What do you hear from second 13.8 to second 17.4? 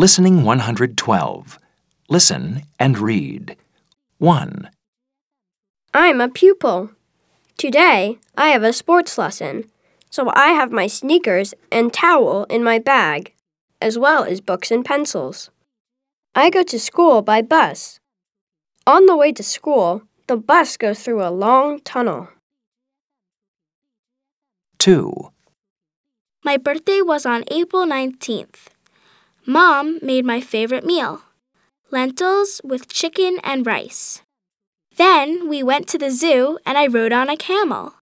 as well as books and pencils. I go to school